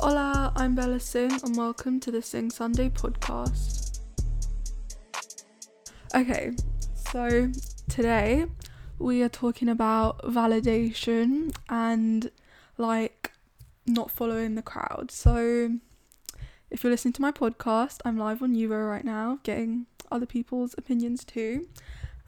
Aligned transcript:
Hola, 0.00 0.52
I'm 0.54 0.76
Bella 0.76 1.00
Singh, 1.00 1.40
and 1.42 1.56
welcome 1.56 1.98
to 1.98 2.12
the 2.12 2.22
Sing 2.22 2.50
Sunday 2.50 2.88
podcast. 2.88 3.98
Okay, 6.14 6.52
so 6.94 7.50
today 7.88 8.46
we 9.00 9.24
are 9.24 9.28
talking 9.28 9.68
about 9.68 10.22
validation 10.22 11.52
and 11.68 12.30
like 12.76 13.32
not 13.88 14.12
following 14.12 14.54
the 14.54 14.62
crowd. 14.62 15.10
So, 15.10 15.72
if 16.70 16.84
you're 16.84 16.92
listening 16.92 17.14
to 17.14 17.22
my 17.22 17.32
podcast, 17.32 17.98
I'm 18.04 18.16
live 18.16 18.40
on 18.40 18.54
Yubo 18.54 18.88
right 18.88 19.04
now, 19.04 19.40
getting 19.42 19.86
other 20.12 20.26
people's 20.26 20.76
opinions 20.78 21.24
too. 21.24 21.66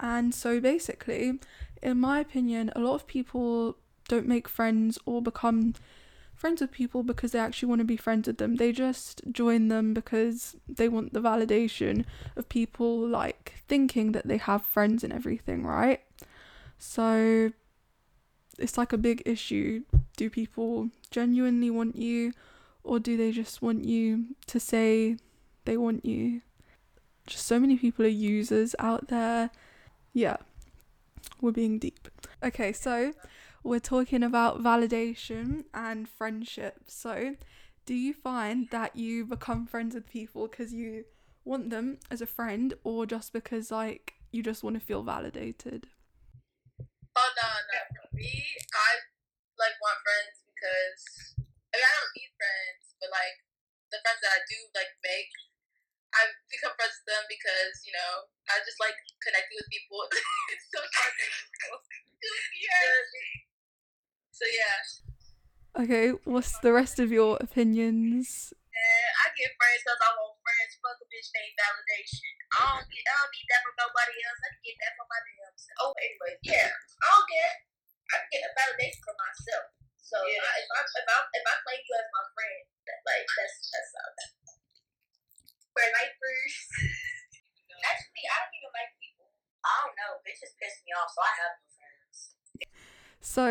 And 0.01 0.35
so, 0.35 0.59
basically, 0.61 1.39
in 1.81 2.01
my 2.01 2.19
opinion, 2.19 2.73
a 2.75 2.81
lot 2.81 2.95
of 2.95 3.07
people 3.07 3.77
don't 4.09 4.27
make 4.27 4.49
friends 4.49 4.99
or 5.07 5.23
become 5.23 5.75
friends 6.41 6.63
with 6.63 6.73
people 6.73 7.03
because 7.03 7.33
they 7.33 7.39
actually 7.39 7.69
want 7.69 7.81
to 7.81 7.85
be 7.85 7.99
friends 7.99 8.27
with 8.27 8.39
them. 8.39 8.57
They 8.57 8.73
just 8.73 9.21
join 9.31 9.69
them 9.69 9.93
because 9.93 10.57
they 10.67 10.89
want 10.89 11.13
the 11.13 11.21
validation 11.21 12.07
of 12.35 12.49
people 12.49 13.07
like 13.07 13.53
thinking 13.69 14.13
that 14.13 14.27
they 14.27 14.39
have 14.39 14.65
friends 14.65 15.05
and 15.05 15.13
everything, 15.13 15.67
right? 15.67 16.01
So 16.79 17.53
it's 18.59 18.79
like 18.79 18.95
a 18.95 18.99
big 18.99 19.23
issue. 19.27 19.83
Do 20.17 20.31
people 20.31 20.89
genuinely 21.11 21.69
want 21.69 21.97
you 21.97 22.33
or 22.83 22.99
do 22.99 23.19
they 23.19 23.33
just 23.33 23.61
want 23.61 23.85
you 23.85 24.29
to 24.47 24.59
say 24.59 25.19
they 25.67 25.77
want 25.77 26.07
you? 26.07 26.41
Just 27.27 27.47
so 27.47 27.61
many 27.61 27.77
people 27.77 28.07
are 28.07 28.09
users 28.09 28.75
out 28.79 29.09
there. 29.09 29.51
Yeah. 30.15 30.39
We're 31.43 31.53
being 31.53 31.79
deep. 31.79 32.09
Okay, 32.43 32.73
so 32.73 33.13
we're 33.63 33.81
talking 33.81 34.23
about 34.23 34.63
validation 34.63 35.65
and 35.75 36.09
friendship. 36.09 36.85
So, 36.87 37.37
do 37.87 37.95
you 37.95 38.15
find 38.15 38.69
that 38.71 38.97
you 38.97 39.25
become 39.25 39.67
friends 39.67 39.95
with 39.95 40.09
people 40.09 40.49
because 40.49 40.73
you 40.73 41.05
want 41.45 41.71
them 41.71 41.99
as 42.11 42.21
a 42.21 42.27
friend 42.27 42.75
or 42.85 43.07
just 43.07 43.33
because 43.33 43.71
like 43.71 44.15
you 44.33 44.43
just 44.43 44.63
want 44.63 44.79
to 44.79 44.85
feel 44.85 45.03
validated? 45.03 45.89
Oh 47.17 47.31
no, 47.37 47.49
no. 47.69 47.81
For 48.01 48.09
me, 48.17 48.33
I 48.73 48.91
like 49.59 49.77
want 49.83 49.99
friends 50.07 50.41
because 50.47 51.03
I 51.37 51.75
mean 51.77 51.85
I 51.85 51.95
don't 52.01 52.15
need 52.17 52.33
friends, 52.39 52.83
but 53.01 53.11
like 53.13 53.37
the 53.93 53.99
friends 54.01 54.21
that 54.23 54.33
I 54.39 54.41
do 54.49 54.59
like 54.73 54.93
make, 55.05 55.33
I 56.15 56.23
become 56.49 56.73
friends 56.79 56.97
with 57.03 57.09
them 57.13 57.25
because 57.29 57.83
you 57.85 57.93
know 57.93 58.31
I 58.49 58.63
just 58.65 58.79
like 58.81 58.97
connecting 59.21 59.59
with 59.59 59.69
people. 59.69 60.01
it's 60.55 60.69
so 60.73 60.81
hard 60.81 61.15
to 61.19 62.29
yeah. 62.57 63.50
So 64.41 64.49
yeah. 64.49 65.85
Okay, 65.85 66.17
what's 66.25 66.57
the 66.65 66.73
rest 66.73 66.97
of 66.97 67.13
your 67.13 67.37
opinions? 67.45 68.57
And 68.57 69.11
I 69.21 69.29
get 69.37 69.53
friends 69.61 69.85
because 69.85 70.01
I 70.01 70.17
want 70.17 70.41
friends. 70.41 70.81
Fuck 70.81 70.97
a 70.97 71.05
bitch 71.13 71.29
named 71.37 71.61
validation. 71.61 72.33
I 72.57 72.61
don't 72.73 72.89
get, 72.89 73.05
I 73.05 73.21
don't 73.21 73.33
need 73.37 73.49
that 73.53 73.61
from 73.69 73.77
nobody 73.77 74.17
else. 74.17 74.41
I 74.41 74.49
can 74.57 74.65
get 74.65 74.81
that 74.81 74.93
from 74.97 75.09
my 75.13 75.21
damn 75.21 75.57
self. 75.61 75.77
Oh, 75.85 75.93
anyway, 76.01 76.33
yeah. 76.41 76.73
I 76.73 77.07
don't 77.13 77.29
get. 77.29 77.53
I 78.09 78.15
can 78.17 78.29
get 78.33 78.49
a 78.49 78.51
validation 78.57 79.01
from 79.05 79.17
myself. 79.21 79.67
So 80.01 80.17
yeah. 80.25 80.41
I, 80.41 80.53
if 80.65 80.71
I 80.73 80.81
if 80.89 81.05
I 81.05 81.17
if 81.37 81.45
I 81.45 81.55
claim 81.61 81.81
you 81.85 81.95
as 82.01 82.09
my 82.09 82.25
friend, 82.33 82.65
that, 82.89 82.99
like 83.05 83.29
that's 83.29 83.57
that's 83.69 83.93
okay. 83.93 84.29
For 85.77 85.85
like 85.85 86.17
first. 86.17 86.65
Actually, 87.85 88.25
I 88.25 88.37
don't 88.41 88.57
even 88.57 88.73
like 88.73 88.93
people. 88.97 89.29
I 89.69 89.73
don't 89.85 89.97
know. 90.01 90.13
Bitches 90.25 90.57
piss 90.57 90.81
me 90.89 90.97
off, 90.97 91.13
so 91.13 91.21
I 91.21 91.33
have 91.45 91.55
no 91.61 91.69
friends. 91.77 92.17
So, 93.21 93.45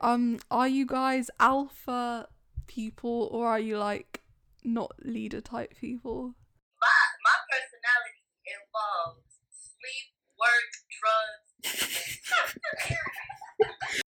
um, 0.00 0.40
are 0.50 0.68
you 0.68 0.86
guys 0.86 1.30
alpha 1.38 2.28
people 2.66 3.28
or 3.32 3.48
are 3.48 3.60
you 3.60 3.76
like 3.76 4.22
not 4.64 4.92
leader 5.04 5.40
type 5.40 5.76
people? 5.76 6.34
My 6.80 7.00
my 7.20 7.36
personality 7.52 8.24
involves 8.48 9.28
sleep, 9.52 10.08
work, 10.40 10.70
drugs. 10.88 11.48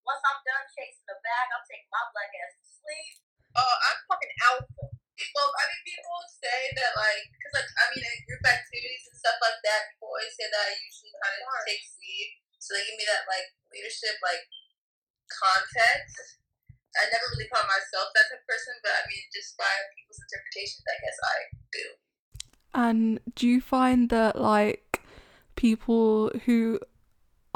Once 0.09 0.23
I'm 0.25 0.41
done 0.49 0.65
chasing 0.73 1.05
the 1.05 1.17
bag, 1.21 1.47
I'm 1.53 1.65
taking 1.69 1.93
my 1.93 2.05
black 2.17 2.33
ass 2.41 2.57
to 2.57 2.65
sleep. 2.73 3.21
Oh, 3.53 3.77
I'm 3.85 4.01
fucking 4.09 4.35
alpha. 4.49 4.85
Well, 5.37 5.53
I 5.53 5.63
mean, 5.69 5.83
people 5.85 6.19
say 6.41 6.73
that 6.73 6.93
like, 6.97 7.29
cause 7.37 7.53
like, 7.61 7.69
I 7.69 7.85
mean, 7.93 8.01
in 8.01 8.25
group 8.25 8.43
activities 8.49 9.05
and 9.13 9.17
stuff 9.21 9.37
like 9.45 9.61
that, 9.61 9.93
people 9.93 10.09
always 10.09 10.33
say 10.35 10.49
that 10.49 10.57
I 10.57 10.73
find 23.73 24.13
that 24.13 24.37
like 24.37 25.01
people 25.57 26.29
who 26.45 26.77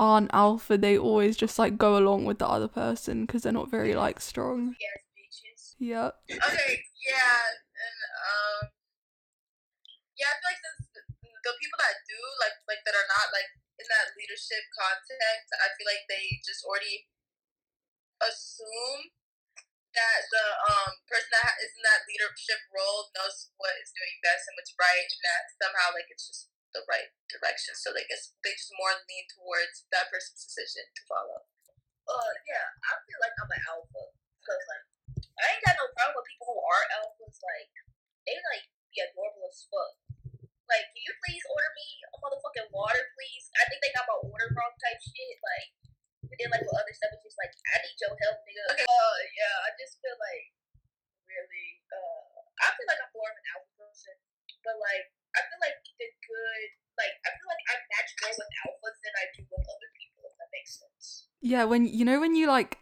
aren't 0.00 0.32
alpha, 0.32 0.80
they 0.80 0.96
always 0.96 1.36
just 1.36 1.60
like 1.60 1.76
go 1.76 2.00
along 2.00 2.24
with 2.24 2.40
the 2.40 2.48
other 2.48 2.72
person 2.72 3.28
because 3.28 3.44
they're 3.44 3.52
not 3.52 3.68
very 3.68 3.92
like 3.92 4.16
strong? 4.16 4.72
Yes, 4.80 4.96
bitches. 5.12 5.62
Yep. 5.76 6.16
Okay, 6.40 6.72
yeah, 7.04 7.36
and 7.52 7.98
um, 8.32 8.72
yeah, 10.16 10.32
I 10.32 10.40
feel 10.40 10.48
like 10.48 10.62
since 10.64 10.88
the, 10.96 11.04
the 11.20 11.52
people 11.60 11.76
that 11.84 12.00
do 12.08 12.16
like 12.40 12.56
like 12.64 12.80
that 12.88 12.96
are 12.96 13.10
not 13.12 13.28
like 13.36 13.52
in 13.76 13.84
that 13.92 14.16
leadership 14.16 14.64
context, 14.72 15.52
I 15.52 15.68
feel 15.76 15.84
like 15.84 16.08
they 16.08 16.40
just 16.40 16.64
already 16.64 17.12
assume 18.24 19.12
that 19.96 20.20
the 20.28 20.46
um 20.70 20.92
person 21.08 21.32
that 21.32 21.56
is 21.64 21.72
in 21.72 21.82
that 21.82 22.04
leadership 22.04 22.60
role 22.70 23.08
knows 23.16 23.50
what 23.56 23.74
is 23.80 23.90
doing 23.96 24.16
best 24.20 24.46
and 24.46 24.54
what's 24.60 24.76
right, 24.76 25.08
and 25.08 25.22
that 25.24 25.42
somehow 25.56 25.96
like 25.96 26.08
it's 26.12 26.28
just 26.28 26.52
the 26.76 26.84
right 26.86 27.08
direction. 27.32 27.72
So 27.74 27.96
like 27.96 28.08
it's 28.12 28.36
they 28.44 28.52
just 28.52 28.72
more 28.76 28.92
lean 29.08 29.24
towards 29.32 29.88
that 29.90 30.12
person's 30.12 30.44
decision 30.44 30.84
to 30.84 31.02
follow. 31.08 31.48
Uh, 32.06 32.32
yeah, 32.46 32.66
I 32.86 33.00
feel 33.02 33.18
like 33.18 33.34
I'm 33.40 33.50
an 33.50 33.62
alpha 33.72 34.04
because 34.38 34.62
like 34.70 34.84
I 35.24 35.44
ain't 35.56 35.64
got 35.64 35.80
no 35.80 35.88
problem 35.96 36.20
with 36.20 36.28
people 36.28 36.54
who 36.54 36.60
are 36.60 36.84
alphas. 37.00 37.36
Like 37.40 37.72
they 38.28 38.36
like 38.52 38.68
be 38.92 39.00
adorable 39.00 39.48
as 39.48 39.64
fuck. 39.68 39.92
Like, 40.66 40.90
can 40.90 40.98
you 40.98 41.14
please 41.22 41.44
order 41.46 41.70
me 41.78 41.88
a 42.10 42.16
motherfucking 42.18 42.68
water, 42.74 42.98
please? 43.14 43.46
I 43.54 43.62
think 43.70 43.78
they 43.78 43.94
got 43.94 44.10
my 44.10 44.18
order 44.18 44.50
wrong 44.50 44.74
type 44.82 44.98
shit. 44.98 45.38
Like, 45.38 45.70
and 46.26 46.36
then 46.36 46.48
like 46.50 46.64
with 46.66 46.76
other 46.76 46.94
stuff, 46.94 47.14
it's 47.14 47.24
just 47.24 47.38
like 47.38 47.52
I 47.72 47.76
need 47.82 47.96
your 48.02 48.14
help, 48.26 48.38
nigga. 48.42 48.64
Okay. 48.74 48.86
Uh, 48.86 49.18
yeah, 49.38 49.56
I 49.66 49.70
just 49.78 50.02
feel 50.02 50.16
like 50.18 50.50
really. 51.26 51.82
Uh, 51.90 52.42
I 52.56 52.72
feel 52.72 52.88
like 52.88 53.00
I'm 53.00 53.12
more 53.12 53.28
of 53.28 53.36
an 53.36 53.46
alpha 53.52 53.72
person, 53.76 54.16
but 54.64 54.76
like 54.80 55.06
I 55.36 55.44
feel 55.44 55.60
like 55.60 55.76
the 55.84 56.08
good, 56.24 56.68
like 56.96 57.14
I 57.24 57.30
feel 57.36 57.48
like 57.48 57.64
I 57.68 57.74
match 57.92 58.10
more 58.24 58.34
with 58.34 58.50
alphas 58.64 58.96
than 59.04 59.14
I 59.16 59.24
do 59.36 59.40
with 59.46 59.66
other 59.68 59.90
people. 59.96 60.22
If 60.28 60.34
that 60.40 60.50
makes 60.52 60.72
sense. 60.80 61.28
Yeah, 61.44 61.64
when 61.68 61.84
you 61.86 62.04
know 62.04 62.18
when 62.18 62.34
you 62.34 62.48
like 62.48 62.80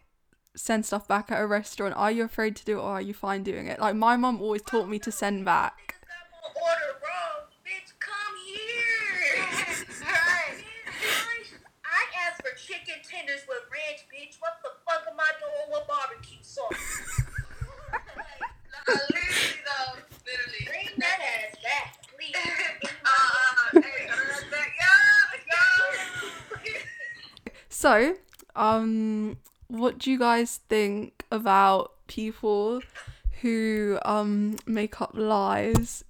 send 0.55 0.85
stuff 0.85 1.07
back 1.07 1.31
at 1.31 1.41
a 1.41 1.47
restaurant, 1.47 1.93
are 1.97 2.11
you 2.11 2.23
afraid 2.23 2.55
to 2.55 2.65
do 2.65 2.79
it 2.79 2.81
or 2.81 2.97
are 2.97 3.01
you 3.01 3.13
fine 3.13 3.43
doing 3.43 3.67
it? 3.67 3.79
Like 3.79 3.95
my 3.95 4.15
mom 4.15 4.41
always 4.41 4.61
taught 4.63 4.87
me 4.87 4.99
to 4.99 5.11
send 5.11 5.45
back. 5.45 5.95
Got 6.07 6.31
my 6.31 6.61
order 6.61 6.95
wrong, 7.03 7.51
bitch. 7.67 7.91
Come 7.99 8.35
here. 8.47 9.43
right. 10.01 10.63
I 11.83 12.01
asked 12.27 12.41
for 12.41 12.55
chicken 12.55 12.95
tenders 13.03 13.43
with 13.47 13.67
ranch, 13.71 14.07
bitch. 14.07 14.39
What 14.39 14.55
the 14.63 14.71
fuck 14.87 15.03
am 15.11 15.19
I 15.19 15.31
doing 15.39 15.67
with 15.75 15.87
barbecue 15.87 16.39
sauce? 16.41 17.21
like, 17.91 18.87
literally 18.87 19.59
though, 19.65 19.99
literally. 20.25 20.63
Bring 20.65 20.89
that 20.99 21.19
ass 21.21 21.55
back, 21.61 22.01
please. 22.15 22.35
uh, 23.05 23.81
hey, 23.81 24.07
uh, 24.09 24.15
back. 24.51 24.71
Yo, 24.79 25.51
yo. 25.51 26.79
So, 27.85 28.17
um, 28.57 29.37
what 29.69 30.01
do 30.01 30.09
you 30.09 30.17
guys 30.17 30.57
think 30.73 31.21
about 31.29 31.93
people 32.09 32.81
who 33.45 34.01
um 34.01 34.57
make 34.65 34.97
up 35.05 35.13
lies 35.13 36.01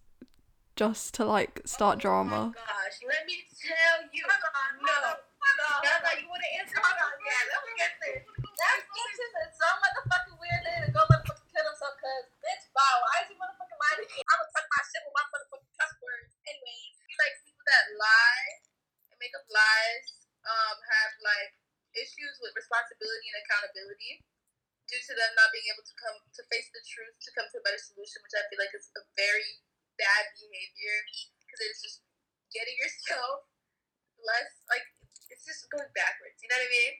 just 0.79 1.19
to 1.19 1.27
like 1.27 1.59
start 1.67 1.99
drama? 1.99 2.55
Gosh, 2.55 3.03
let 3.03 3.27
me 3.27 3.43
tell 3.59 4.07
you. 4.07 4.23
No, 4.23 4.95
no. 5.03 5.19
Motherfucking 9.83 10.39
weird 10.39 10.63
nigga 10.63 10.95
go 10.95 11.03
motherfucking 11.11 11.51
kill 11.51 11.67
himself 11.67 11.99
because 11.99 12.31
bitch, 12.39 12.71
wow, 12.71 13.03
why 13.03 13.19
is 13.19 13.27
he 13.27 13.35
motherfucking 13.35 13.79
lying 13.83 13.99
to 13.99 14.07
me? 14.15 14.23
I'm 14.23 14.39
gonna 14.39 14.55
tuck 14.55 14.63
my 14.63 14.79
shit 14.79 15.03
with 15.03 15.11
my 15.11 15.27
motherfucking 15.27 15.75
cuss 15.75 15.91
words. 15.99 16.39
Anyways, 16.47 16.95
like 17.19 17.35
people 17.43 17.67
that 17.67 17.99
lie 17.99 18.63
and 19.11 19.19
make 19.19 19.35
up 19.35 19.43
lies 19.51 20.23
um 20.47 20.79
have 20.79 21.11
like 21.19 21.51
issues 21.95 22.35
with 22.43 22.51
responsibility 22.59 23.27
due 23.99 25.01
to 25.01 25.13
them 25.17 25.31
not 25.33 25.49
being 25.49 25.65
able 25.73 25.85
to 25.85 25.95
come 25.97 26.17
to 26.21 26.41
face 26.51 26.69
the 26.69 26.83
truth 26.85 27.15
to 27.25 27.33
come 27.33 27.49
to 27.49 27.57
a 27.57 27.65
better 27.65 27.81
solution, 27.81 28.21
which 28.21 28.37
I 28.37 28.45
feel 28.49 28.61
like 28.61 28.73
is 28.77 28.89
a 28.93 29.03
very 29.17 29.63
bad 29.97 30.29
behavior 30.37 30.97
because 31.41 31.59
it's 31.65 31.81
just 31.81 31.97
getting 32.53 32.75
yourself 32.83 33.49
less 34.21 34.51
like 34.71 34.85
it's 35.29 35.45
just 35.45 35.65
going 35.73 35.89
backwards. 35.97 36.37
You 36.41 36.49
know 36.49 36.59
what 36.59 36.69
I 36.69 36.71
mean? 36.71 36.93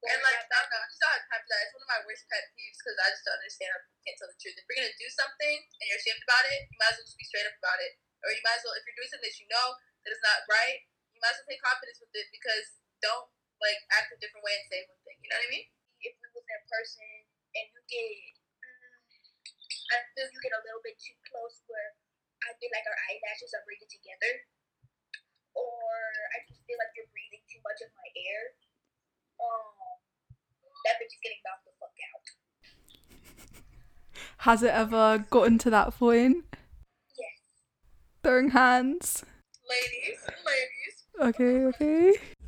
And 0.00 0.20
like, 0.24 0.40
I 0.40 0.48
don't 0.48 0.70
know, 0.72 0.80
I 0.80 0.88
just 0.88 1.00
don't 1.00 1.12
have 1.12 1.28
time 1.28 1.42
for 1.44 1.50
that. 1.52 1.60
It's 1.68 1.74
one 1.76 1.84
of 1.84 1.92
my 1.92 2.00
worst 2.08 2.24
pet 2.32 2.44
peeves 2.56 2.80
because 2.80 2.96
I 2.96 3.08
just 3.12 3.24
don't 3.28 3.36
understand 3.36 3.68
how 3.68 3.80
people 3.84 4.00
can't 4.00 4.16
tell 4.16 4.30
the 4.32 4.38
truth. 4.40 4.56
If 4.56 4.64
you're 4.64 4.80
gonna 4.80 4.96
do 4.96 5.08
something 5.12 5.56
and 5.60 5.84
you're 5.84 6.00
ashamed 6.00 6.24
about 6.24 6.44
it, 6.48 6.60
you 6.72 6.76
might 6.80 6.92
as 6.92 6.96
well 7.00 7.08
just 7.08 7.20
be 7.20 7.28
straight 7.28 7.48
up 7.48 7.56
about 7.60 7.80
it. 7.84 7.92
Or 8.24 8.32
you 8.32 8.40
might 8.44 8.60
as 8.60 8.64
well, 8.64 8.76
if 8.76 8.84
you're 8.88 8.96
doing 8.96 9.12
something 9.12 9.28
that 9.28 9.40
you 9.40 9.48
know 9.52 9.68
that 9.76 10.12
is 10.12 10.24
not 10.24 10.48
right, 10.48 10.80
you 11.12 11.20
might 11.20 11.36
as 11.36 11.40
well 11.44 11.48
take 11.52 11.60
confidence 11.60 12.00
with 12.00 12.12
it 12.16 12.28
because 12.32 12.80
don't 13.04 13.28
like 13.60 13.80
act 13.92 14.12
a 14.12 14.16
different 14.20 14.44
way 14.44 14.56
and 14.56 14.64
say 14.72 14.80
one 14.88 15.00
thing. 15.04 15.20
You 15.20 15.28
know 15.28 15.36
what 15.36 15.48
I 15.48 15.52
mean? 15.52 15.66
If 16.00 16.16
in 16.50 16.62
person 16.66 17.10
and 17.54 17.66
you 17.70 17.80
get, 17.90 18.34
mm, 18.62 18.98
I 19.90 19.96
feel 20.14 20.26
you 20.30 20.40
get 20.42 20.54
a 20.54 20.62
little 20.66 20.82
bit 20.82 20.98
too 20.98 21.16
close 21.30 21.62
where 21.66 21.94
I 22.46 22.54
feel 22.56 22.70
like 22.72 22.86
our 22.86 22.98
eyelashes 23.10 23.52
are 23.52 23.64
breathing 23.68 23.90
together, 23.90 24.32
or 25.52 25.92
I 26.34 26.42
just 26.48 26.64
feel 26.64 26.78
like 26.80 26.92
you're 26.96 27.10
breathing 27.12 27.44
too 27.50 27.60
much 27.60 27.84
of 27.84 27.90
my 27.92 28.08
air. 28.16 28.42
Um, 29.36 30.00
that 30.88 30.96
bitch 30.96 31.12
is 31.12 31.20
getting 31.20 31.42
knocked 31.44 31.68
the 31.68 31.74
fuck 31.76 31.96
out. 32.00 32.24
Has 34.48 34.62
it 34.64 34.72
ever 34.72 35.26
gotten 35.28 35.58
to 35.68 35.70
that 35.70 35.92
point? 35.98 36.48
Yes. 37.18 37.36
Throwing 38.24 38.56
hands. 38.56 39.24
Ladies, 39.68 40.20
ladies. 40.46 40.96
Okay, 41.20 41.68
okay. 41.70 42.08
Okay, 42.10 42.39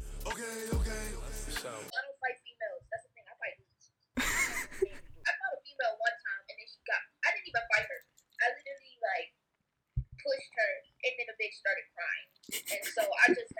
and 12.72 12.84
so 12.88 13.02
I 13.02 13.28
just 13.28 13.52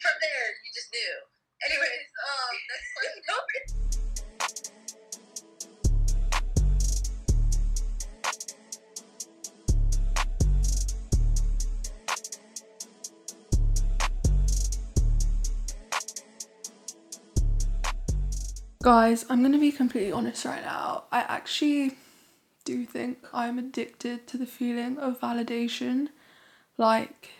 From 0.00 0.16
there, 0.20 0.46
you 0.64 0.70
just 0.74 0.92
knew. 0.92 1.14
Anyways, 1.64 2.06
um, 2.28 2.52
next 2.68 2.92
question. 2.92 3.22
Guys, 18.82 19.24
I'm 19.30 19.42
gonna 19.42 19.58
be 19.58 19.70
completely 19.70 20.10
honest 20.10 20.44
right 20.44 20.60
now. 20.60 21.04
I 21.12 21.20
actually 21.20 21.96
do 22.64 22.84
think 22.84 23.18
I'm 23.32 23.56
addicted 23.58 24.26
to 24.26 24.36
the 24.36 24.46
feeling 24.46 24.98
of 24.98 25.20
validation. 25.20 26.08
Like, 26.76 27.30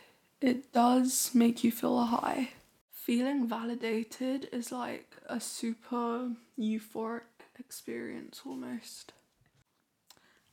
it 0.43 0.73
does 0.73 1.31
make 1.35 1.63
you 1.63 1.71
feel 1.71 1.99
a 2.01 2.05
high. 2.05 2.51
Feeling 2.91 3.49
validated 3.49 4.49
is 4.53 4.73
like 4.73 5.17
a 5.27 5.41
super 5.41 6.33
euphoric 6.59 7.23
experience 7.59 8.43
almost. 8.45 9.13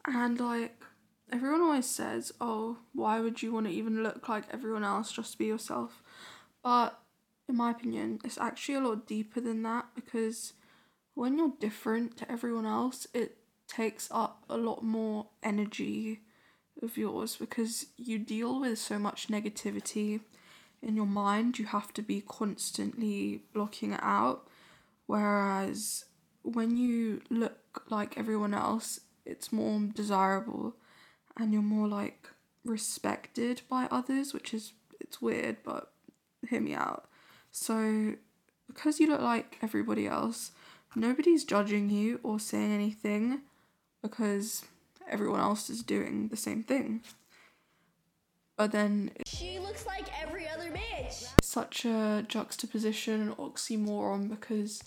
And 0.06 0.40
like, 0.40 0.84
everyone 1.32 1.62
always 1.62 1.88
says, 1.88 2.32
oh, 2.40 2.78
why 2.94 3.20
would 3.20 3.42
you 3.42 3.52
want 3.52 3.66
to 3.68 3.74
even 3.74 4.04
look 4.04 4.30
like 4.30 4.46
everyone 4.52 4.84
else? 4.84 5.12
Just 5.12 5.34
to 5.34 5.38
be 5.40 5.46
yourself. 5.46 6.04
But 6.64 7.00
in 7.48 7.58
my 7.58 7.72
opinion, 7.72 8.20
it's 8.24 8.38
actually 8.38 8.76
a 8.76 8.82
lot 8.82 9.08
deeper 9.08 9.42
than 9.42 9.64
that 9.64 9.88
because 9.96 10.54
when 11.16 11.38
you're 11.38 11.54
different 11.60 12.16
to 12.18 12.32
everyone 12.32 12.66
else, 12.66 13.08
it 13.14 13.38
takes 13.68 14.08
up 14.12 14.44
a 14.50 14.58
lot 14.58 14.84
more 14.84 15.28
energy 15.44 16.22
of 16.82 16.98
yours 16.98 17.36
because 17.36 17.88
you 17.98 18.20
deal 18.20 18.60
with 18.60 18.80
so 18.80 18.98
much 19.00 19.28
negativity 19.28 20.22
in 20.82 20.96
your 20.96 21.06
mind. 21.06 21.60
You 21.60 21.66
have 21.66 21.94
to 21.94 22.02
be 22.02 22.22
constantly 22.22 23.44
blocking 23.54 23.94
it 23.94 24.00
out. 24.04 24.48
Whereas 25.06 26.06
when 26.44 26.78
you 26.78 27.22
look 27.30 27.84
like 27.90 28.18
everyone 28.18 28.54
else, 28.54 29.02
it's 29.26 29.52
more 29.52 29.80
desirable 29.94 30.76
and 31.38 31.54
you're 31.54 31.62
more 31.62 31.88
like 31.88 32.28
respected 32.64 33.62
by 33.70 33.88
others, 33.92 34.34
which 34.34 34.54
is 34.54 34.74
it's 35.00 35.22
weird, 35.22 35.58
but 35.64 35.92
hear 36.50 36.62
me 36.62 36.74
out. 36.74 37.10
So 37.52 38.14
because 38.68 39.00
you 39.00 39.08
look 39.08 39.22
like 39.22 39.58
everybody 39.62 40.08
else, 40.08 40.52
nobody's 40.96 41.44
judging 41.44 41.90
you 41.90 42.20
or 42.24 42.40
saying 42.40 42.72
anything 42.72 43.42
because 44.02 44.64
everyone 45.10 45.40
else 45.40 45.70
is 45.70 45.84
doing 45.84 46.30
the 46.30 46.38
same 46.38 46.64
thing. 46.64 47.02
But 48.58 48.72
then 48.72 49.12
She 49.26 49.60
looks 49.60 49.86
like 49.86 50.08
every 50.22 50.48
other 50.48 50.70
bitch. 50.72 51.30
such 51.42 51.86
a 51.86 52.26
juxtaposition 52.28 53.22
and 53.22 53.38
oxymoron 53.38 54.30
because 54.30 54.84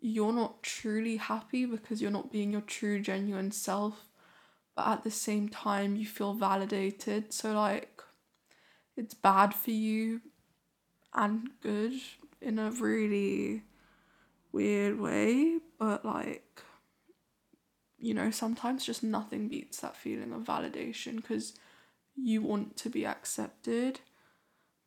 you're 0.00 0.32
not 0.32 0.62
truly 0.62 1.16
happy 1.16 1.64
because 1.66 2.00
you're 2.02 2.10
not 2.10 2.32
being 2.32 2.50
your 2.52 2.60
true 2.62 3.00
genuine 3.00 3.50
self 3.52 4.06
but 4.76 4.86
at 4.86 5.04
the 5.04 5.10
same 5.10 5.48
time 5.48 5.94
you 5.96 6.06
feel 6.06 6.34
validated 6.34 7.32
so 7.32 7.52
like 7.52 8.02
it's 8.96 9.14
bad 9.14 9.54
for 9.54 9.70
you 9.70 10.20
and 11.14 11.50
good 11.62 11.92
in 12.40 12.58
a 12.58 12.70
really 12.72 13.62
weird 14.52 14.98
way 14.98 15.58
but 15.78 16.04
like 16.04 16.62
you 18.04 18.14
know 18.14 18.30
sometimes 18.30 18.84
just 18.84 19.02
nothing 19.02 19.48
beats 19.48 19.80
that 19.80 19.96
feeling 19.96 20.32
of 20.32 20.42
validation 20.42 21.16
because 21.16 21.54
you 22.16 22.42
want 22.42 22.76
to 22.76 22.90
be 22.90 23.06
accepted 23.06 24.00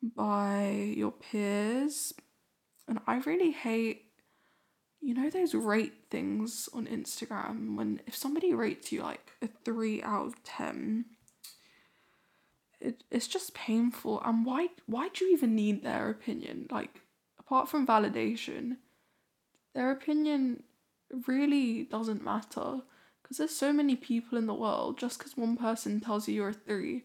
by 0.02 0.92
your 0.96 1.12
peers. 1.12 2.14
And 2.86 3.00
I 3.06 3.18
really 3.18 3.50
hate, 3.50 4.06
you 5.00 5.14
know, 5.14 5.28
those 5.28 5.54
rate 5.54 5.94
things 6.10 6.68
on 6.72 6.86
Instagram 6.86 7.76
when 7.76 8.00
if 8.06 8.16
somebody 8.16 8.54
rates 8.54 8.92
you 8.92 9.02
like 9.02 9.32
a 9.42 9.48
three 9.64 10.02
out 10.02 10.26
of 10.26 10.42
ten, 10.44 11.04
it, 12.80 13.04
it's 13.10 13.28
just 13.28 13.54
painful. 13.54 14.22
And 14.24 14.46
why 14.46 14.68
why 14.86 15.08
do 15.08 15.24
you 15.24 15.32
even 15.32 15.54
need 15.54 15.82
their 15.82 16.08
opinion? 16.08 16.68
Like, 16.70 17.00
apart 17.38 17.68
from 17.68 17.86
validation, 17.86 18.76
their 19.74 19.90
opinion 19.90 20.62
really 21.26 21.84
doesn't 21.84 22.24
matter. 22.24 22.80
Because 23.28 23.38
there's 23.38 23.56
so 23.56 23.74
many 23.74 23.94
people 23.94 24.38
in 24.38 24.46
the 24.46 24.54
world, 24.54 24.96
just 24.98 25.18
because 25.18 25.36
one 25.36 25.58
person 25.58 26.00
tells 26.00 26.26
you 26.26 26.34
you're 26.34 26.48
a 26.48 26.54
three, 26.54 27.04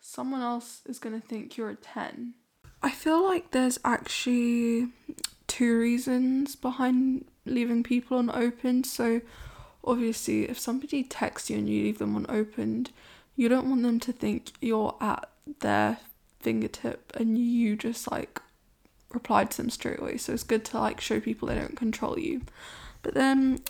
someone 0.00 0.42
else 0.42 0.82
is 0.84 0.98
going 0.98 1.20
to 1.20 1.24
think 1.24 1.56
you're 1.56 1.70
a 1.70 1.76
10. 1.76 2.34
I 2.82 2.90
feel 2.90 3.22
like 3.22 3.52
there's 3.52 3.78
actually 3.84 4.88
two 5.46 5.78
reasons 5.78 6.56
behind 6.56 7.26
leaving 7.44 7.84
people 7.84 8.18
on 8.18 8.30
unopened. 8.30 8.84
So, 8.86 9.20
obviously, 9.84 10.48
if 10.48 10.58
somebody 10.58 11.04
texts 11.04 11.50
you 11.50 11.58
and 11.58 11.68
you 11.68 11.84
leave 11.84 11.98
them 11.98 12.16
on 12.16 12.26
unopened, 12.28 12.90
you 13.36 13.48
don't 13.48 13.68
want 13.70 13.82
them 13.82 14.00
to 14.00 14.12
think 14.12 14.50
you're 14.60 14.96
at 15.00 15.30
their 15.60 15.98
fingertip 16.40 17.12
and 17.14 17.38
you 17.38 17.76
just 17.76 18.10
like 18.10 18.40
replied 19.12 19.52
to 19.52 19.58
them 19.58 19.70
straight 19.70 20.00
away. 20.00 20.16
So, 20.16 20.32
it's 20.32 20.42
good 20.42 20.64
to 20.64 20.80
like 20.80 21.00
show 21.00 21.20
people 21.20 21.46
they 21.46 21.54
don't 21.54 21.76
control 21.76 22.18
you. 22.18 22.40
But 23.02 23.14
then, 23.14 23.60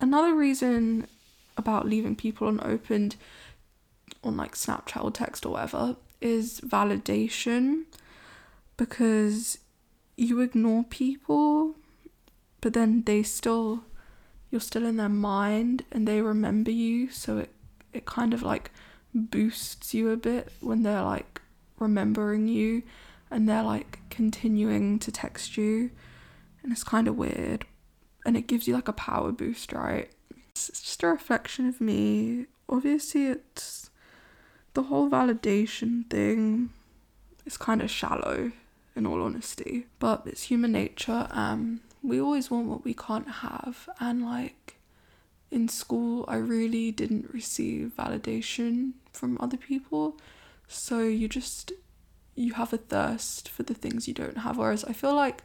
another 0.00 0.36
reason 0.36 1.08
about 1.58 1.86
leaving 1.86 2.16
people 2.16 2.48
unopened 2.48 3.16
on 4.24 4.36
like 4.36 4.54
Snapchat 4.54 5.02
or 5.02 5.10
text 5.10 5.44
or 5.44 5.52
whatever 5.52 5.96
is 6.20 6.60
validation 6.60 7.84
because 8.76 9.58
you 10.16 10.40
ignore 10.40 10.82
people 10.84 11.76
but 12.60 12.72
then 12.72 13.02
they 13.04 13.22
still 13.22 13.84
you're 14.50 14.60
still 14.60 14.86
in 14.86 14.96
their 14.96 15.08
mind 15.08 15.84
and 15.92 16.08
they 16.08 16.22
remember 16.22 16.70
you. 16.70 17.10
So 17.10 17.38
it 17.38 17.50
it 17.92 18.06
kind 18.06 18.34
of 18.34 18.42
like 18.42 18.70
boosts 19.14 19.94
you 19.94 20.10
a 20.10 20.16
bit 20.16 20.52
when 20.60 20.82
they're 20.82 21.02
like 21.02 21.40
remembering 21.78 22.48
you 22.48 22.82
and 23.30 23.48
they're 23.48 23.62
like 23.62 23.98
continuing 24.10 24.98
to 25.00 25.12
text 25.12 25.56
you. 25.56 25.90
And 26.62 26.72
it's 26.72 26.84
kind 26.84 27.08
of 27.08 27.16
weird. 27.16 27.64
And 28.26 28.36
it 28.36 28.46
gives 28.46 28.66
you 28.68 28.74
like 28.74 28.88
a 28.88 28.92
power 28.92 29.32
boost 29.32 29.72
right 29.72 30.10
it's 30.68 30.82
just 30.82 31.02
a 31.02 31.08
reflection 31.08 31.68
of 31.68 31.80
me. 31.80 32.46
Obviously 32.68 33.26
it's 33.26 33.90
the 34.74 34.84
whole 34.84 35.10
validation 35.10 36.08
thing 36.08 36.70
is 37.44 37.56
kind 37.56 37.82
of 37.82 37.90
shallow 37.90 38.52
in 38.94 39.06
all 39.06 39.22
honesty 39.22 39.86
but 39.98 40.22
it's 40.26 40.44
human 40.44 40.72
nature 40.72 41.26
um 41.30 41.80
we 42.02 42.20
always 42.20 42.50
want 42.50 42.66
what 42.66 42.84
we 42.84 42.94
can't 42.94 43.28
have 43.28 43.88
and 43.98 44.24
like 44.24 44.76
in 45.50 45.66
school 45.68 46.24
i 46.28 46.36
really 46.36 46.92
didn't 46.92 47.32
receive 47.32 47.92
validation 47.98 48.92
from 49.12 49.36
other 49.40 49.56
people 49.56 50.16
so 50.66 51.00
you 51.00 51.28
just 51.28 51.72
you 52.34 52.52
have 52.52 52.72
a 52.72 52.78
thirst 52.78 53.48
for 53.48 53.62
the 53.64 53.74
things 53.74 54.06
you 54.06 54.14
don't 54.14 54.38
have 54.38 54.58
whereas 54.58 54.84
i 54.84 54.92
feel 54.92 55.14
like 55.14 55.42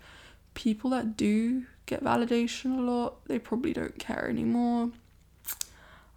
people 0.54 0.90
that 0.90 1.18
do 1.18 1.64
get 1.86 2.04
validation 2.04 2.78
a 2.78 2.82
lot 2.82 3.26
they 3.26 3.40
probably 3.40 3.74
don't 3.74 3.98
care 3.98 4.28
anymore 4.30 4.92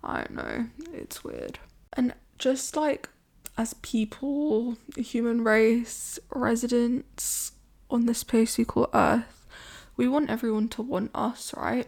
i 0.06 0.18
don't 0.18 0.34
know 0.34 0.66
it's 0.92 1.22
weird 1.22 1.58
and 1.92 2.14
just 2.38 2.76
like 2.76 3.08
as 3.58 3.74
people, 3.74 4.76
human 4.96 5.42
race, 5.42 6.18
residents 6.30 7.52
on 7.88 8.06
this 8.06 8.22
place 8.22 8.58
we 8.58 8.64
call 8.64 8.90
Earth, 8.92 9.46
we 9.96 10.06
want 10.06 10.28
everyone 10.30 10.68
to 10.68 10.82
want 10.82 11.10
us, 11.14 11.54
right? 11.56 11.86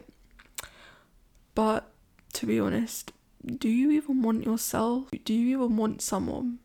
But 1.53 1.91
to 2.33 2.47
be 2.47 2.59
honest, 2.59 3.11
do 3.45 3.69
you 3.69 3.91
even 3.91 4.21
want 4.21 4.45
yourself? 4.45 5.09
Do 5.23 5.33
you 5.33 5.57
even 5.57 5.77
want 5.77 6.01
someone? 6.01 6.59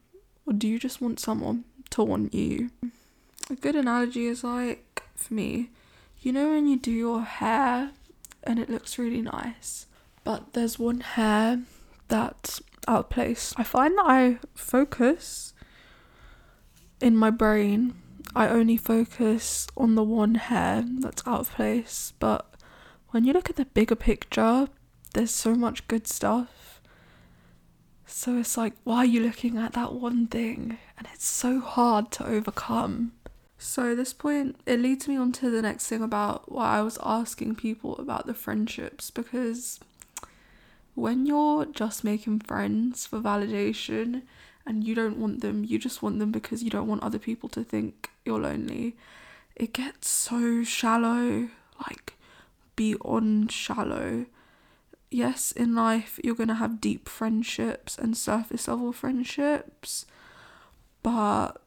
Or 0.47 0.53
do 0.53 0.67
you 0.67 0.79
just 0.79 1.01
want 1.01 1.21
someone 1.21 1.65
to 1.91 2.03
want 2.03 2.33
you? 2.33 2.71
A 3.51 3.55
good 3.55 3.77
analogy 3.77 4.27
is 4.27 4.43
like, 4.43 5.03
for 5.15 5.35
me, 5.35 5.71
you 6.21 6.33
know 6.33 6.51
when 6.51 6.67
you 6.67 6.79
do 6.79 6.91
your 6.91 7.23
hair 7.23 7.91
and 8.43 8.59
it 8.59 8.71
looks 8.71 8.99
really 8.99 9.21
nice, 9.21 9.87
but 10.25 10.55
there's 10.55 10.79
one 10.79 11.01
hair 11.01 11.63
that's 12.09 12.63
out 12.89 13.01
of 13.01 13.11
place. 13.11 13.55
I 13.57 13.63
find 13.63 13.97
that 13.99 14.07
I 14.07 14.39
focus 14.55 15.53
in 17.01 17.17
my 17.17 17.31
brain, 17.31 17.95
I 18.35 18.49
only 18.49 18.77
focus 18.77 19.67
on 19.77 19.95
the 19.95 20.03
one 20.03 20.37
hair 20.37 20.85
that's 21.01 21.27
out 21.27 21.41
of 21.41 21.51
place, 21.53 22.13
but 22.19 22.55
when 23.11 23.25
you 23.25 23.33
look 23.33 23.51
at 23.51 23.57
the 23.57 23.67
bigger 23.67 23.95
picture, 23.95 24.69
there's 25.13 25.31
so 25.31 25.55
much 25.55 25.87
good 25.87 26.09
stuff. 26.09 26.81
So 28.07 28.39
it's 28.39 28.57
like, 28.57 28.75
why 28.85 28.99
are 28.99 29.05
you 29.05 29.21
looking 29.21 29.57
at 29.57 29.73
that 29.75 29.93
one 29.93 30.27
thing? 30.27 30.79
And 30.99 31.09
it's 31.13 31.27
so 31.27 31.61
hard 31.61 32.11
to 32.13 32.27
overcome. 32.27 33.13
So 33.59 33.95
this 33.95 34.13
point, 34.13 34.57
it 34.67 34.81
leads 34.81 35.09
me 35.09 35.17
on 35.17 35.33
to 35.33 35.51
the 35.51 35.63
next 35.63 35.89
thing 35.89 36.03
about 36.03 36.51
why 36.51 36.79
I 36.79 36.83
was 36.83 36.99
asking 37.03 37.57
people 37.57 37.97
about 37.97 38.27
the 38.27 38.35
friendships 38.35 39.11
because 39.11 39.81
when 40.95 41.27
you're 41.27 41.67
just 41.67 42.05
making 42.05 42.41
friends 42.41 43.07
for 43.07 43.21
validation 43.21 44.23
and 44.67 44.85
you 44.85 44.95
don't 44.95 45.19
want 45.19 45.41
them, 45.41 45.65
you 45.65 45.79
just 45.79 46.03
want 46.03 46.19
them 46.19 46.31
because 46.31 46.63
you 46.63 46.71
don't 46.71 46.87
want 46.87 47.03
other 47.03 47.19
people 47.19 47.49
to 47.51 47.65
think 47.65 48.11
you're 48.25 48.41
lonely, 48.41 48.97
it 49.57 49.73
gets 49.73 50.09
so 50.09 50.65
shallow, 50.65 51.49
like 51.87 52.15
beyond 52.77 53.53
shallow. 53.53 54.27
Yes, 55.11 55.53
in 55.53 55.75
life, 55.75 56.19
you're 56.25 56.35
gonna 56.35 56.55
have 56.55 56.81
deep 56.81 57.09
friendships 57.09 57.99
and 57.99 58.17
surface 58.17 58.67
level 58.67 58.93
friendships, 58.93 60.07
but 61.03 61.61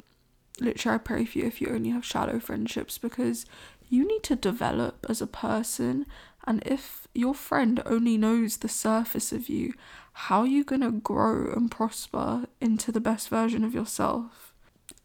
literally, 0.59 0.95
I 0.95 0.97
pray 0.97 1.25
for 1.25 1.37
you 1.37 1.45
if 1.45 1.61
you 1.61 1.69
only 1.69 1.91
have 1.91 2.03
shallow 2.03 2.39
friendships 2.39 2.97
because 2.97 3.45
you 3.89 4.05
need 4.05 4.23
to 4.23 4.35
develop 4.35 5.05
as 5.09 5.21
a 5.21 5.27
person. 5.27 6.05
And 6.45 6.63
if 6.65 7.06
your 7.17 7.33
friend 7.33 7.81
only 7.85 8.17
knows 8.17 8.57
the 8.57 8.69
surface 8.69 9.31
of 9.31 9.49
you, 9.49 9.73
how 10.13 10.41
are 10.41 10.47
you 10.47 10.63
gonna 10.63 10.91
grow 10.91 11.51
and 11.53 11.71
prosper 11.71 12.45
into 12.61 12.91
the 12.91 12.99
best 12.99 13.29
version 13.29 13.63
of 13.63 13.73
yourself? 13.73 14.53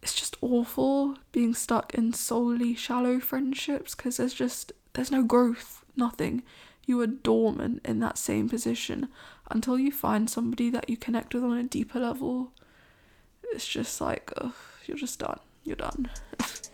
It's 0.02 0.14
just 0.14 0.36
awful 0.42 1.16
being 1.32 1.54
stuck 1.54 1.94
in 1.94 2.12
solely 2.12 2.74
shallow 2.74 3.18
friendships 3.18 3.94
because 3.94 4.18
there's 4.18 4.34
just 4.34 4.72
there's 4.92 5.10
no 5.10 5.22
growth, 5.22 5.84
nothing. 5.96 6.42
You 6.86 7.00
are 7.00 7.06
dormant 7.06 7.80
in 7.84 8.00
that 8.00 8.18
same 8.18 8.48
position 8.48 9.08
until 9.50 9.78
you 9.78 9.90
find 9.90 10.28
somebody 10.28 10.68
that 10.70 10.90
you 10.90 10.96
connect 10.96 11.34
with 11.34 11.44
on 11.44 11.56
a 11.56 11.62
deeper 11.62 12.00
level. 12.00 12.52
It's 13.52 13.66
just 13.66 14.00
like, 14.00 14.32
ugh, 14.36 14.52
you're 14.86 14.96
just 14.96 15.18
done. 15.18 15.40
You're 15.64 15.76
done. 15.76 16.10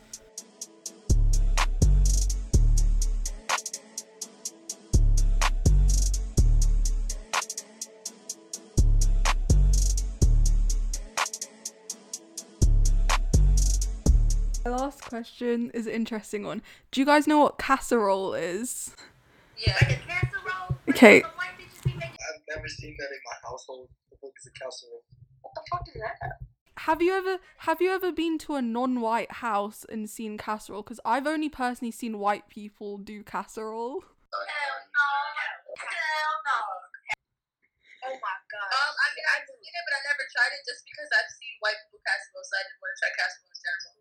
My 14.68 14.76
last 14.76 15.00
question 15.00 15.70
is 15.72 15.86
an 15.86 15.94
interesting 15.94 16.44
one. 16.44 16.60
Do 16.90 17.00
you 17.00 17.06
guys 17.06 17.26
know 17.26 17.38
what 17.38 17.56
casserole 17.56 18.34
is? 18.34 18.94
Yeah. 19.56 19.72
Like 19.80 19.92
a 19.92 20.00
casserole. 20.06 20.76
Okay. 20.90 21.20
the 21.22 21.28
white 21.28 21.56
bitches 21.56 21.82
be 21.84 21.94
making- 21.94 22.10
I've 22.12 22.42
never 22.54 22.68
seen 22.68 22.94
that 22.98 23.08
in 23.08 23.18
my 23.24 23.48
household. 23.48 23.88
The 24.10 24.18
fuck 24.20 24.32
is 24.38 24.46
a 24.46 24.50
casserole? 24.52 25.04
What 25.40 25.54
the 25.54 25.62
fuck 25.70 25.88
is 25.88 25.94
that? 26.02 26.32
Have 26.84 27.00
you 27.00 27.12
ever 27.16 27.38
have 27.64 27.80
you 27.80 27.90
ever 27.90 28.12
been 28.12 28.36
to 28.44 28.56
a 28.56 28.62
non-white 28.62 29.40
house 29.40 29.86
and 29.88 30.08
seen 30.08 30.36
casserole? 30.36 30.82
Because 30.82 31.00
I've 31.02 31.26
only 31.26 31.48
personally 31.48 31.90
seen 31.90 32.18
white 32.18 32.50
people 32.50 32.98
do 32.98 33.22
casserole. 33.24 34.04
Hell 34.04 34.78
no. 34.92 35.08
Hell 35.80 36.34
no. 36.44 36.88
Oh 38.04 38.16
my 38.20 38.36
god. 38.52 38.68
Um, 38.68 38.94
I 39.00 39.06
mean, 39.16 39.26
I've 39.32 39.44
seen 39.48 39.72
it, 39.72 39.84
but 39.88 39.94
I 39.96 40.00
never 40.12 40.24
tried 40.28 40.52
it 40.54 40.62
just 40.68 40.84
because 40.84 41.08
I've 41.12 41.32
seen 41.40 41.56
white 41.60 41.76
people 41.88 42.04
casserole, 42.04 42.44
so 42.46 42.54
I 42.56 42.62
didn't 42.68 42.80
want 42.84 42.92
to 42.92 42.98
try 43.00 43.10
casserole 43.16 43.48
in 43.48 43.58
general. 43.58 43.94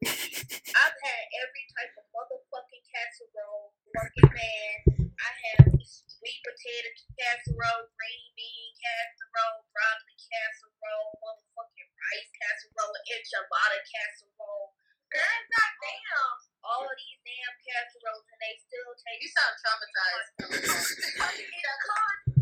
I've 0.77 0.99
had 1.01 1.23
every 1.41 1.65
type 1.73 1.93
of 1.97 2.05
motherfucking 2.13 2.85
casserole, 2.87 3.73
fucking 3.97 4.31
man. 4.31 5.09
I 5.17 5.29
have 5.57 5.73
sweet 5.81 6.39
potato 6.45 6.89
casserole, 7.17 7.89
green 7.97 8.25
bean 8.37 8.69
casserole, 8.77 9.65
broccoli 9.73 10.17
casserole, 10.21 11.17
motherfucking 11.17 11.89
rice 11.97 12.31
casserole, 12.37 12.95
enchilada 13.09 13.79
casserole. 13.89 14.77
Girl, 15.09 15.39
goddamn. 15.49 16.37
All 16.67 16.83
of 16.83 16.95
these 16.99 17.19
damn 17.23 17.55
casseroles 17.63 18.27
and 18.27 18.39
they 18.43 18.55
still 18.59 18.91
take 18.99 19.06
You 19.17 19.29
sound 19.33 19.55
traumatized. 19.57 20.29
because 20.37 21.89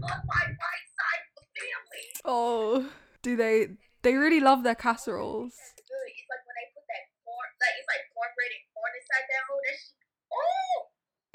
on 0.05 0.19
my 0.27 0.43
right 0.43 0.87
side 0.91 1.23
of 1.23 1.33
the 1.39 1.45
family. 1.55 2.05
Oh, 2.25 2.91
do 3.21 3.35
they? 3.35 3.79
They 4.03 4.13
really 4.15 4.39
love 4.39 4.63
their 4.63 4.75
casseroles. 4.75 5.55
It's 5.55 5.89
like 6.29 6.43
when 6.45 6.55
they 6.59 6.67
put 6.75 6.85
that 6.85 7.03
corn, 7.25 7.49
like 7.57 7.75
it's 7.79 7.89
like 7.89 8.03
cornbread 8.13 8.51
and 8.53 8.65
corn 8.75 8.91
inside 8.93 9.25
that 9.25 9.43
hole. 9.49 9.61
That 9.65 9.77
shit. 9.79 9.95
Oh. 10.29 10.75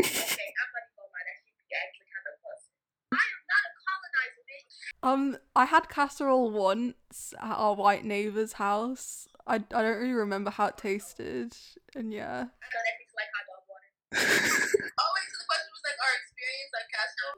Okay, 0.01 0.49
I'm 0.55 0.71
not 0.71 0.85
even 0.87 0.95
gonna 0.95 1.11
lie. 1.11 1.25
That 1.25 1.37
shit 1.41 1.57
be 1.57 1.73
actually 1.75 2.09
kind 2.15 2.27
of 2.31 2.37
busted. 2.45 2.77
I 3.11 3.25
am 3.25 3.41
not 3.51 3.63
a 3.65 3.73
colonizer, 3.81 4.45
bitch. 4.47 4.75
Um, 5.03 5.25
I 5.57 5.65
had 5.67 5.89
casserole 5.89 6.51
once 6.53 7.35
at 7.41 7.57
our 7.57 7.75
white 7.75 8.05
neighbor's 8.05 8.55
house. 8.61 9.27
I, 9.47 9.57
I 9.57 9.83
don't 9.83 9.99
really 9.99 10.13
remember 10.13 10.51
how 10.51 10.67
it 10.67 10.79
tasted, 10.79 11.57
and 11.97 12.13
yeah, 12.13 12.47
I 12.47 12.67
know 12.71 12.81
that 12.87 12.97
tastes 13.01 13.17
like 13.19 13.31
hot 13.35 13.47
dog 13.51 13.65
water. 13.67 14.69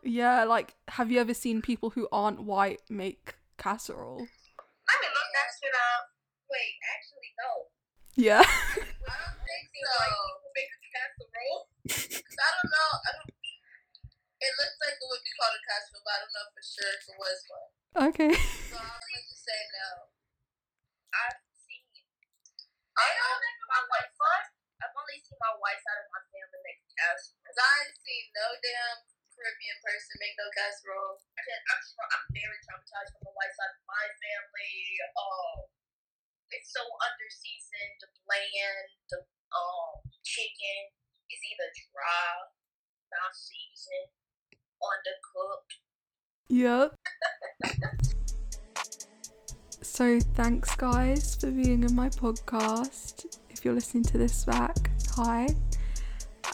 yeah. 0.02 0.44
Like, 0.44 0.74
have 0.88 1.10
you 1.10 1.20
ever 1.20 1.34
seen 1.34 1.62
people 1.62 1.90
who 1.90 2.08
aren't 2.12 2.42
white 2.42 2.80
make 2.90 3.34
casserole? 3.58 4.26
I 4.88 4.94
can 5.00 5.10
look 5.14 5.30
that 5.34 5.48
shit 5.56 5.72
up. 5.72 6.04
Wait, 6.50 6.74
actually, 6.90 7.30
no. 7.38 7.50
Yeah. 8.14 8.42
I 8.42 8.44
don't 8.82 9.40
think 9.40 9.64
so. 9.72 9.94
people 10.02 10.52
make 10.52 10.70
a 10.74 10.80
casserole. 10.92 11.60
'Cause 11.88 12.38
I 12.38 12.48
don't 12.56 12.70
know. 12.72 12.90
I 13.02 13.10
don't. 13.16 13.30
It 14.42 14.52
looks 14.58 14.78
like 14.82 14.98
it 14.98 15.06
would 15.06 15.22
be 15.22 15.32
called 15.38 15.54
a 15.54 15.62
casserole, 15.64 16.02
but 16.02 16.12
I 16.12 16.18
don't 16.26 16.34
know 16.34 16.46
for 16.50 16.62
sure 16.66 16.92
if 16.98 17.02
it 17.06 17.16
was 17.18 17.38
one. 17.46 17.70
okay. 18.10 18.32
So 18.72 18.76
I'm 18.80 18.98
going 19.04 19.26
to 19.28 19.36
say 19.38 19.60
no. 19.78 19.88
I've 21.14 21.40
seen. 21.62 21.84
I 22.98 23.06
know 23.06 23.32
know 23.38 23.68
my 23.70 23.82
white 23.86 24.12
side. 24.18 24.48
I've 24.82 24.96
only 24.98 25.18
seen 25.22 25.38
my 25.38 25.54
white 25.62 25.78
side 25.78 26.00
of 26.02 26.08
my 26.10 26.22
family 26.32 26.60
make 26.66 26.80
casserole. 26.98 27.38
because 27.44 27.58
I 27.62 27.70
ain't 27.86 27.96
seen 28.02 28.24
no 28.34 28.46
damn 28.60 28.98
Caribbean 29.42 29.78
person 29.82 30.14
make 30.22 30.38
no 30.38 30.46
casserole. 30.54 31.18
I 31.34 31.42
said, 31.42 31.58
I'm 31.66 31.82
I'm 31.82 32.26
very 32.30 32.58
traumatized 32.62 33.10
from 33.10 33.26
the 33.26 33.34
white 33.34 33.50
side 33.58 33.74
of 33.74 33.82
my 33.90 34.06
family. 34.22 34.78
Oh, 35.18 35.66
it's 36.54 36.70
so 36.70 36.78
underseasoned, 36.78 37.98
the 37.98 38.06
bland. 38.22 38.86
The 39.10 39.18
um 39.50 39.98
chicken 40.22 40.94
is 41.26 41.42
either 41.42 41.74
dry, 41.74 42.54
not 43.10 43.34
seasoned, 43.34 44.14
undercooked. 44.78 45.74
Yep. 46.46 46.94
So 49.82 50.20
thanks 50.38 50.70
guys 50.78 51.34
for 51.34 51.50
being 51.50 51.82
in 51.82 51.98
my 51.98 52.14
podcast. 52.14 53.26
If 53.50 53.64
you're 53.64 53.74
listening 53.74 54.06
to 54.14 54.18
this 54.18 54.44
back, 54.46 54.90
hi. 55.18 55.50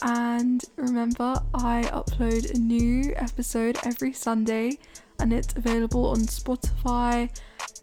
And 0.01 0.63
remember, 0.77 1.41
I 1.53 1.83
upload 1.91 2.53
a 2.53 2.57
new 2.57 3.13
episode 3.15 3.77
every 3.83 4.13
Sunday 4.13 4.77
and 5.19 5.33
it's 5.33 5.53
available 5.55 6.07
on 6.07 6.19
Spotify 6.19 7.29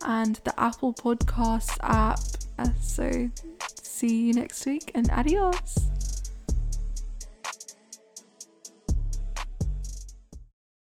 and 0.05 0.37
the 0.45 0.59
Apple 0.59 0.95
Podcast 0.95 1.77
app. 1.83 2.21
So 2.81 3.31
see 3.83 4.27
you 4.27 4.33
next 4.33 4.65
week 4.67 4.91
and 4.95 5.11
adios. 5.11 5.91